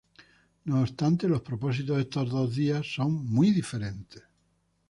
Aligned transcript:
No 0.65 0.81
obstante, 0.81 1.27
los 1.29 1.43
propósitos 1.43 1.97
de 1.97 2.01
estos 2.01 2.27
dos 2.31 2.55
días 2.55 2.87
son 2.91 3.23
muy 3.23 3.51
diferentes. 3.51 4.23